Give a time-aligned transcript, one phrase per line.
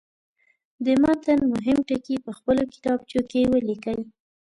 [0.85, 3.99] د متن مهم ټکي په خپلو کتابچو کې ولیکئ.